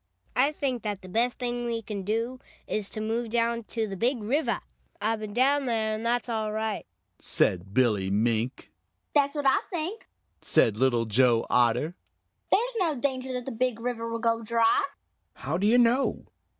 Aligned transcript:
"I 0.35 0.51
think 0.51 0.81
that 0.81 1.03
the 1.03 1.07
best 1.07 1.37
thing 1.37 1.63
we 1.65 1.83
can 1.83 2.01
do 2.01 2.39
is 2.65 2.89
to 2.89 2.99
move 3.01 3.29
down 3.29 3.65
to 3.65 3.85
the 3.85 3.95
Big 3.95 4.19
River. 4.19 4.59
I've 4.99 5.19
been 5.19 5.31
down 5.31 5.65
there, 5.67 5.93
and 5.93 6.03
that's 6.03 6.27
all 6.27 6.51
right," 6.51 6.87
said 7.19 7.71
Billy 7.71 8.09
Mink. 8.09 8.71
"That's 9.13 9.35
what 9.35 9.45
I 9.47 9.61
think," 9.69 10.07
said 10.41 10.75
Little 10.75 11.05
Joe 11.05 11.45
Otter. 11.51 11.93
"There's 12.49 12.73
no 12.79 12.95
danger 12.95 13.31
that 13.33 13.45
the 13.45 13.51
Big 13.51 13.79
River 13.79 14.09
will 14.09 14.17
go 14.17 14.41
dry." 14.41 14.85
"How 15.35 15.59
do 15.59 15.67
you 15.67 15.77
know?" 15.77 16.25